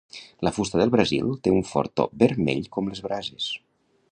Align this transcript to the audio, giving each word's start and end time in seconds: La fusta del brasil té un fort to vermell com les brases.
La 0.45 0.51
fusta 0.53 0.79
del 0.81 0.93
brasil 0.95 1.29
té 1.47 1.53
un 1.57 1.61
fort 1.73 1.93
to 2.01 2.07
vermell 2.25 2.67
com 2.77 2.89
les 2.93 3.07
brases. 3.09 3.53